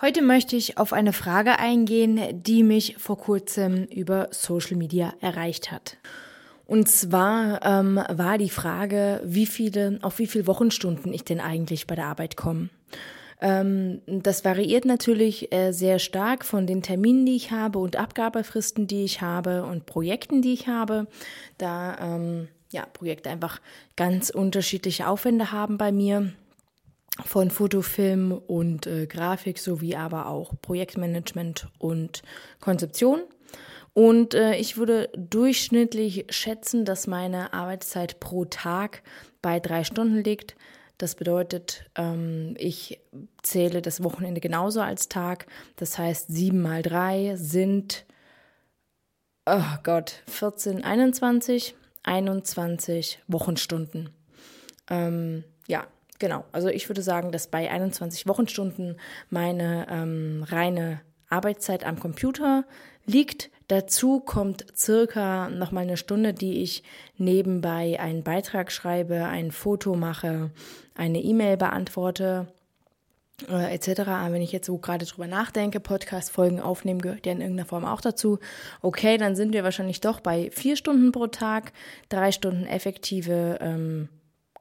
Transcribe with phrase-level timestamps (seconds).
[0.00, 5.72] Heute möchte ich auf eine Frage eingehen, die mich vor kurzem über Social Media erreicht
[5.72, 5.96] hat.
[6.66, 11.88] Und zwar ähm, war die Frage, wie viele, auf wie viele Wochenstunden ich denn eigentlich
[11.88, 12.68] bei der Arbeit komme.
[13.40, 18.86] Ähm, das variiert natürlich äh, sehr stark von den Terminen, die ich habe und Abgabefristen,
[18.86, 21.08] die ich habe und Projekten, die ich habe.
[21.56, 23.60] Da ähm, ja, Projekte einfach
[23.96, 26.32] ganz unterschiedliche Aufwände haben bei mir
[27.24, 32.22] von Fotofilm und äh, Grafik sowie aber auch Projektmanagement und
[32.60, 33.22] Konzeption.
[33.92, 39.02] Und äh, ich würde durchschnittlich schätzen, dass meine Arbeitszeit pro Tag
[39.42, 40.56] bei drei Stunden liegt.
[40.98, 43.00] Das bedeutet, ähm, ich
[43.42, 45.46] zähle das Wochenende genauso als Tag.
[45.76, 48.04] Das heißt, sieben mal drei sind,
[49.46, 54.10] oh Gott, 14, 21, 21 Wochenstunden.
[54.88, 55.86] Ähm, ja,
[56.18, 58.96] Genau, also ich würde sagen, dass bei 21 Wochenstunden
[59.30, 62.64] meine ähm, reine Arbeitszeit am Computer
[63.06, 63.50] liegt.
[63.68, 66.82] Dazu kommt circa nochmal eine Stunde, die ich
[67.18, 70.50] nebenbei einen Beitrag schreibe, ein Foto mache,
[70.94, 72.48] eine E-Mail beantworte
[73.46, 74.00] äh, etc.
[74.08, 77.84] Aber wenn ich jetzt so gerade drüber nachdenke, Podcast-Folgen aufnehmen gehört ja in irgendeiner Form
[77.84, 78.38] auch dazu.
[78.80, 81.72] Okay, dann sind wir wahrscheinlich doch bei vier Stunden pro Tag,
[82.08, 84.08] drei Stunden effektive ähm,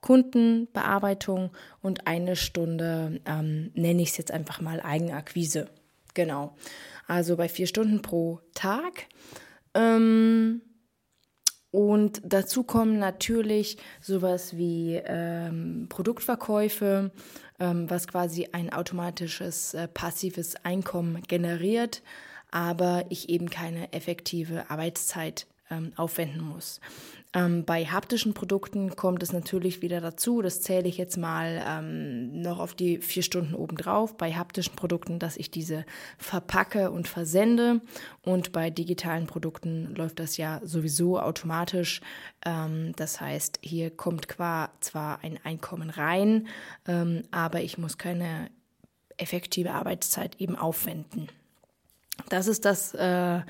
[0.02, 5.70] Kundenbearbeitung und eine Stunde, ähm, nenne ich es jetzt einfach mal Eigenakquise.
[6.14, 6.56] Genau.
[7.08, 9.08] Also bei vier Stunden pro Tag.
[9.74, 10.62] Ähm,
[11.72, 17.12] und dazu kommen natürlich sowas wie ähm, Produktverkäufe,
[17.60, 22.02] ähm, was quasi ein automatisches äh, passives Einkommen generiert,
[22.52, 26.80] aber ich eben keine effektive Arbeitszeit ähm, aufwenden muss.
[27.34, 32.42] Ähm, bei haptischen Produkten kommt es natürlich wieder dazu, das zähle ich jetzt mal ähm,
[32.42, 35.86] noch auf die vier Stunden obendrauf, bei haptischen Produkten, dass ich diese
[36.18, 37.82] verpacke und versende
[38.22, 42.02] und bei digitalen Produkten läuft das ja sowieso automatisch.
[42.46, 44.28] Ähm, das heißt, hier kommt
[44.80, 46.48] zwar ein Einkommen rein,
[46.88, 48.50] ähm, aber ich muss keine
[49.18, 51.28] effektive Arbeitszeit eben aufwenden.
[52.30, 53.42] Das ist das, äh,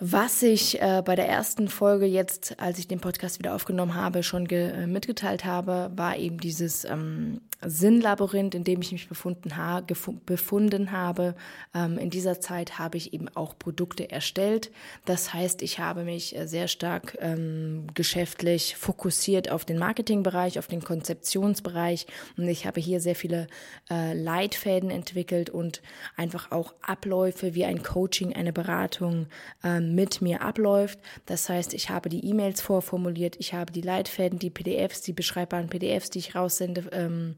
[0.00, 4.22] was ich äh, bei der ersten Folge jetzt, als ich den Podcast wieder aufgenommen habe,
[4.22, 9.82] schon äh, mitgeteilt habe, war eben dieses ähm, Sinnlabyrinth, in dem ich mich befunden, ha
[10.24, 11.34] befunden habe.
[11.74, 14.70] Ähm, in dieser Zeit habe ich eben auch Produkte erstellt.
[15.04, 20.68] Das heißt, ich habe mich äh, sehr stark ähm, geschäftlich fokussiert auf den Marketingbereich, auf
[20.68, 22.06] den Konzeptionsbereich
[22.38, 23.48] und ich habe hier sehr viele
[23.90, 25.82] äh, Leitfäden entwickelt und
[26.16, 29.26] einfach auch Abläufe wie ein Coaching, eine Beratung
[29.62, 30.98] ähm, mit mir abläuft.
[31.26, 35.68] Das heißt, ich habe die E-Mails vorformuliert, ich habe die Leitfäden, die PDFs, die beschreibbaren
[35.68, 37.36] PDFs, die ich raussende, ähm,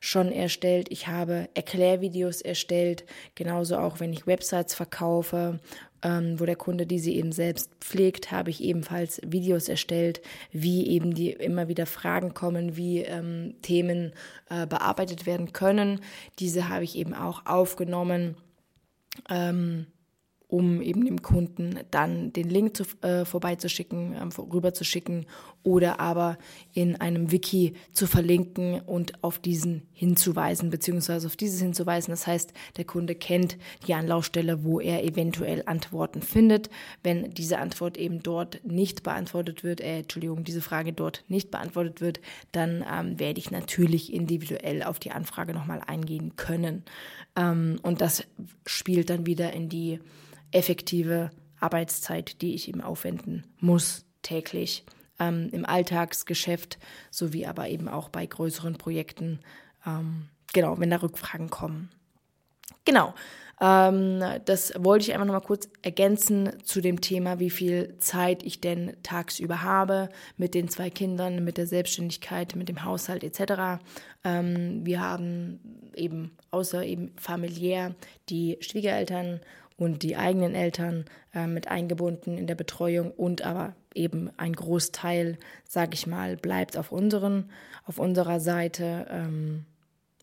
[0.00, 0.88] schon erstellt.
[0.90, 5.60] Ich habe Erklärvideos erstellt, genauso auch wenn ich Websites verkaufe,
[6.02, 10.20] ähm, wo der Kunde diese eben selbst pflegt, habe ich ebenfalls Videos erstellt,
[10.52, 14.12] wie eben die immer wieder Fragen kommen, wie ähm, Themen
[14.50, 16.00] äh, bearbeitet werden können.
[16.38, 18.36] Diese habe ich eben auch aufgenommen.
[19.30, 19.86] Ähm,
[20.54, 25.26] um eben dem Kunden dann den Link zu, äh, vorbeizuschicken, äh, rüberzuschicken
[25.64, 26.38] oder aber
[26.74, 32.12] in einem Wiki zu verlinken und auf diesen hinzuweisen, beziehungsweise auf dieses hinzuweisen.
[32.12, 33.56] Das heißt, der Kunde kennt
[33.88, 36.70] die Anlaufstelle, wo er eventuell Antworten findet.
[37.02, 42.00] Wenn diese Antwort eben dort nicht beantwortet wird, äh, Entschuldigung, diese Frage dort nicht beantwortet
[42.00, 42.20] wird,
[42.52, 46.84] dann ähm, werde ich natürlich individuell auf die Anfrage nochmal eingehen können.
[47.34, 48.22] Ähm, und das
[48.66, 49.98] spielt dann wieder in die
[50.54, 54.84] effektive Arbeitszeit, die ich eben aufwenden muss täglich
[55.18, 56.78] ähm, im Alltagsgeschäft
[57.10, 59.40] sowie aber eben auch bei größeren Projekten.
[59.86, 61.90] Ähm, genau, wenn da Rückfragen kommen.
[62.84, 63.14] Genau.
[63.60, 68.60] Ähm, das wollte ich einfach nochmal kurz ergänzen zu dem Thema, wie viel Zeit ich
[68.60, 73.80] denn tagsüber habe mit den zwei Kindern, mit der Selbstständigkeit, mit dem Haushalt etc.
[74.24, 77.94] Ähm, wir haben eben außer eben familiär
[78.28, 79.40] die Schwiegereltern
[79.76, 81.04] und die eigenen Eltern
[81.34, 85.38] äh, mit eingebunden in der Betreuung und aber eben ein Großteil,
[85.68, 87.50] sage ich mal, bleibt auf unseren,
[87.84, 89.64] auf unserer Seite ähm,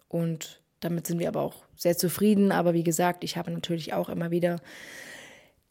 [0.07, 2.51] und damit sind wir aber auch sehr zufrieden.
[2.51, 4.59] Aber wie gesagt, ich habe natürlich auch immer wieder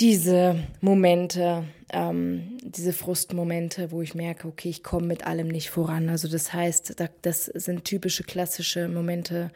[0.01, 6.09] diese Momente, ähm, diese Frustmomente, wo ich merke, okay, ich komme mit allem nicht voran.
[6.09, 9.51] Also das heißt, das sind typische klassische Momente,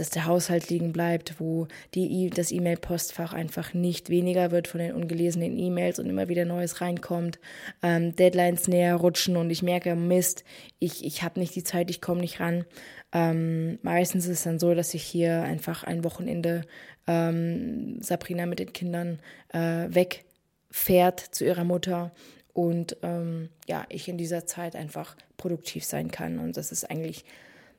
[0.00, 4.80] dass der Haushalt liegen bleibt, wo die, e das E-Mail-Postfach einfach nicht weniger wird von
[4.80, 7.38] den ungelesenen E-Mails und immer wieder Neues reinkommt,
[7.82, 10.44] ähm, Deadlines näher rutschen und ich merke, Mist,
[10.78, 12.64] ich, ich habe nicht die Zeit, ich komme nicht ran.
[13.12, 16.62] Ähm, meistens ist es dann so, dass ich hier einfach ein Wochenende
[17.06, 19.18] ähm, Sabrina mit den Kindern
[19.52, 22.12] äh, wegfährt zu ihrer Mutter
[22.52, 26.38] und ähm, ja, ich in dieser Zeit einfach produktiv sein kann.
[26.38, 27.24] Und das ist eigentlich,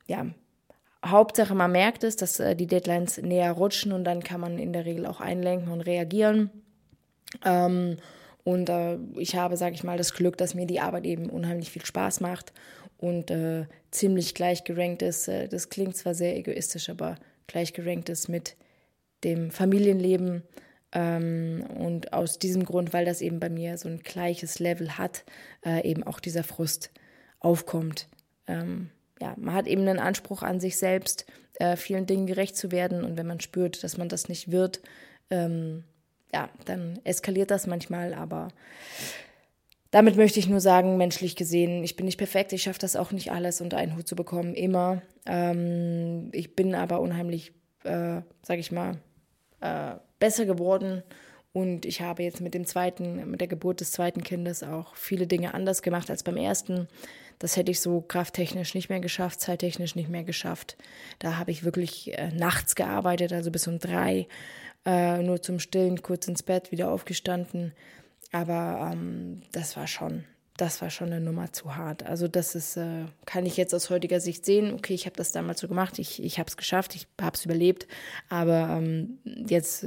[0.06, 0.26] ja,
[1.04, 4.72] Hauptsache man merkt es, dass äh, die Deadlines näher rutschen und dann kann man in
[4.72, 6.50] der Regel auch einlenken und reagieren.
[7.44, 7.96] Ähm,
[8.44, 11.70] und äh, ich habe, sage ich mal, das Glück, dass mir die Arbeit eben unheimlich
[11.70, 12.52] viel Spaß macht
[12.98, 15.28] und äh, ziemlich gleich gerankt ist.
[15.28, 17.16] Äh, das klingt zwar sehr egoistisch, aber
[17.46, 18.56] gleich gerankt ist mit
[19.24, 20.42] dem Familienleben.
[20.92, 25.24] Ähm, und aus diesem Grund, weil das eben bei mir so ein gleiches Level hat,
[25.64, 26.90] äh, eben auch dieser Frust
[27.40, 28.08] aufkommt.
[28.46, 28.90] Ähm,
[29.22, 33.04] ja, man hat eben einen Anspruch an sich selbst, äh, vielen Dingen gerecht zu werden.
[33.04, 34.80] Und wenn man spürt, dass man das nicht wird,
[35.30, 35.84] ähm,
[36.34, 38.48] ja, dann eskaliert das manchmal, aber
[39.92, 43.12] damit möchte ich nur sagen, menschlich gesehen, ich bin nicht perfekt, ich schaffe das auch
[43.12, 45.02] nicht alles unter einen Hut zu bekommen, immer.
[45.24, 47.52] Ähm, ich bin aber unheimlich,
[47.84, 48.98] äh, sag ich mal,
[49.60, 51.04] äh, besser geworden
[51.52, 55.26] und ich habe jetzt mit dem zweiten, mit der Geburt des zweiten Kindes auch viele
[55.26, 56.88] Dinge anders gemacht als beim ersten.
[57.38, 60.76] Das hätte ich so krafttechnisch nicht mehr geschafft, zeittechnisch nicht mehr geschafft.
[61.18, 64.28] Da habe ich wirklich äh, nachts gearbeitet, also bis um drei
[64.86, 67.72] äh, nur zum Stillen, kurz ins Bett, wieder aufgestanden.
[68.32, 70.24] Aber ähm, das war schon,
[70.56, 72.02] das war schon eine Nummer zu hart.
[72.02, 75.32] Also das ist, äh, kann ich jetzt aus heutiger Sicht sehen, okay, ich habe das
[75.32, 77.86] damals so gemacht, ich, ich habe es geschafft, ich habe es überlebt,
[78.30, 79.86] aber ähm, jetzt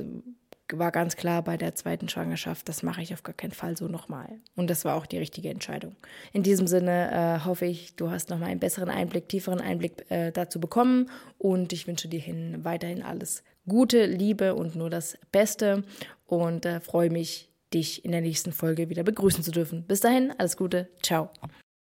[0.73, 3.88] war ganz klar bei der zweiten Schwangerschaft, das mache ich auf gar keinen Fall so
[3.88, 4.39] nochmal.
[4.56, 5.95] Und das war auch die richtige Entscheidung.
[6.33, 10.31] In diesem Sinne äh, hoffe ich, du hast nochmal einen besseren Einblick, tieferen Einblick äh,
[10.31, 15.83] dazu bekommen und ich wünsche dir hin weiterhin alles Gute, Liebe und nur das Beste
[16.27, 19.83] und äh, freue mich, dich in der nächsten Folge wieder begrüßen zu dürfen.
[19.83, 21.31] Bis dahin, alles Gute, ciao.